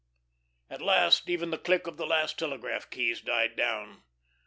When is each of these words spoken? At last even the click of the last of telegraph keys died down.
At 0.67 0.81
last 0.81 1.29
even 1.29 1.51
the 1.51 1.59
click 1.59 1.85
of 1.85 1.97
the 1.97 2.07
last 2.07 2.41
of 2.41 2.49
telegraph 2.49 2.89
keys 2.89 3.21
died 3.21 3.55
down. 3.55 4.01